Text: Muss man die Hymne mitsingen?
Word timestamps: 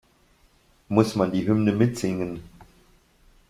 Muss 0.87 1.13
man 1.15 1.31
die 1.31 1.45
Hymne 1.47 1.73
mitsingen? 1.73 2.41